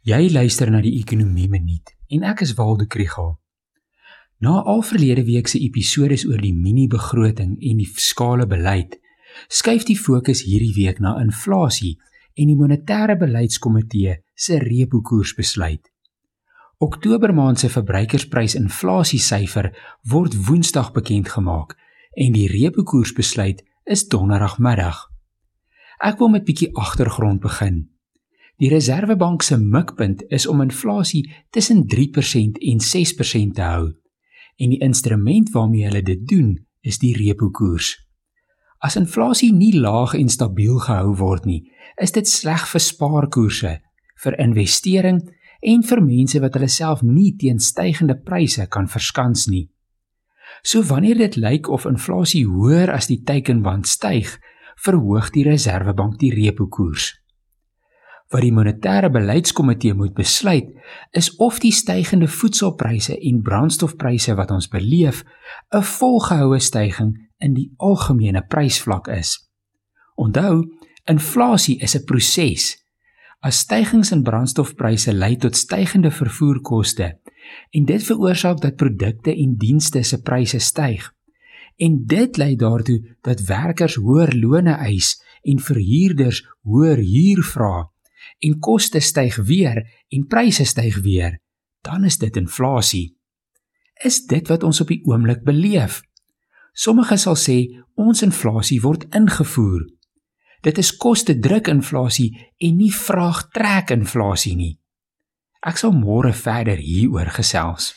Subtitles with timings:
[0.00, 3.34] Jy luister na die Ekonomie Minuut en ek is Waldo Krügel.
[4.40, 8.96] Na al verlede week se episode oor die mini-begroting en die fiskale beleid,
[9.52, 12.00] skuif die fokus hierdie week na inflasie
[12.32, 15.84] en die monetêre beleidskomitee se repo koersbesluit.
[16.80, 19.68] Oktober maand se verbruikersprysinflasiesyfer
[20.08, 21.76] word Woensdag bekend gemaak
[22.16, 25.12] en die repo koersbesluit is Donderdagmiddag.
[26.00, 27.92] Ek wil met bietjie agtergrond begin.
[28.60, 33.86] Die Reserwebank se mikpunt is om inflasie tussen 3% en 6% te hou.
[34.60, 37.94] En die instrument waarmee hulle dit doen, is die repo koers.
[38.84, 41.62] As inflasie nie laag en stabiel gehou word nie,
[41.96, 43.72] is dit sleg vir spaarkoerse,
[44.24, 45.22] vir investering
[45.64, 49.70] en vir mense wat hulle self nie teen stygende pryse kan verskans nie.
[50.60, 54.36] So wanneer dit lyk of inflasie hoër as die teikenband styg,
[54.84, 57.14] verhoog die Reserwebank die repo koers
[58.30, 60.68] wat die monetêre beleidskomitee moet besluit
[61.18, 65.24] is of die stygende voedselpryse en brandstofpryse wat ons beleef
[65.74, 69.50] 'n volgehoue stygings in die algemene prysvlak is.
[70.14, 70.68] Onthou,
[71.04, 72.76] inflasie is 'n proses.
[73.40, 77.18] As stygings in brandstofpryse lei tot stygende vervoerkoste
[77.70, 81.12] en dit veroorsaak dat produkte en dienste se pryse styg
[81.76, 87.90] en dit lei daartoe dat werkers hoër lone eis en verhuurders hoër huur vra
[88.40, 91.38] en koste styg weer en pryse styg weer,
[91.84, 93.16] dan is dit inflasie.
[94.04, 96.00] Is dit wat ons op die oomblik beleef?
[96.72, 97.58] Sommige sal sê
[98.00, 99.84] ons inflasie word ingevoer.
[100.64, 102.30] Dit is koste druk inflasie
[102.60, 104.74] en nie vraag trek inflasie nie.
[105.60, 107.92] Ek sal môre verder hieroor gesels.